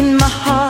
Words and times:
in 0.00 0.16
my 0.16 0.28
heart. 0.28 0.69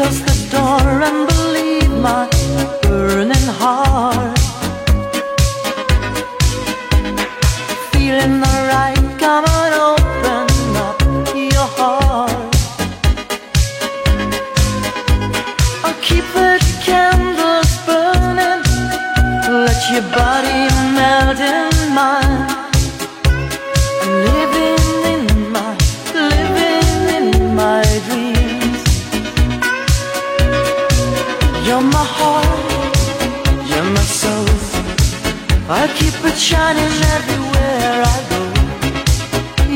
Close 0.00 0.20
the 0.22 0.56
door 0.56 1.02
and 1.02 1.39
You're 31.66 31.86
my 31.96 32.06
heart, 32.18 32.96
you're 33.70 33.90
my 33.96 34.06
soul. 34.20 34.48
I 35.68 35.86
keep 35.98 36.16
it 36.24 36.36
shining 36.36 36.94
everywhere 37.16 37.96
I 38.14 38.18
go. 38.32 38.42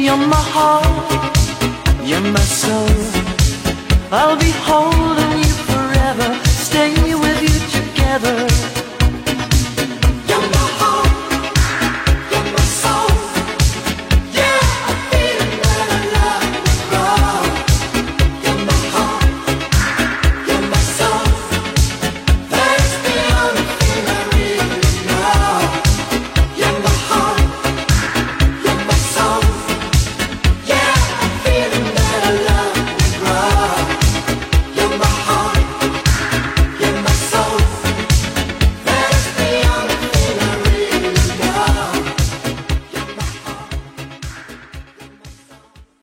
You're 0.05 0.27
my 0.35 0.45
heart, 0.57 2.07
you're 2.09 2.29
my 2.37 2.47
soul. 2.63 2.97
I'll 4.11 4.37
be 4.37 4.53
holding 4.69 5.25